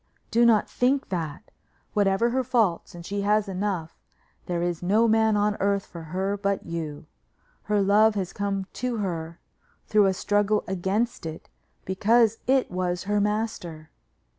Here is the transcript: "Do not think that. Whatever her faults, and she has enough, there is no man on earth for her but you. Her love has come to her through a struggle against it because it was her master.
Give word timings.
"Do 0.31 0.47
not 0.47 0.67
think 0.67 1.09
that. 1.09 1.51
Whatever 1.93 2.31
her 2.31 2.43
faults, 2.43 2.95
and 2.95 3.05
she 3.05 3.21
has 3.21 3.47
enough, 3.47 3.99
there 4.47 4.63
is 4.63 4.81
no 4.81 5.07
man 5.07 5.37
on 5.37 5.55
earth 5.59 5.85
for 5.85 6.01
her 6.05 6.37
but 6.37 6.65
you. 6.65 7.05
Her 7.65 7.83
love 7.83 8.15
has 8.15 8.33
come 8.33 8.65
to 8.81 8.97
her 8.97 9.39
through 9.85 10.07
a 10.07 10.13
struggle 10.15 10.63
against 10.67 11.27
it 11.27 11.49
because 11.85 12.39
it 12.47 12.71
was 12.71 13.03
her 13.03 13.21
master. 13.21 13.91